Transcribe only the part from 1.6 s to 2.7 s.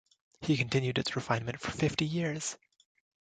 for fifty years.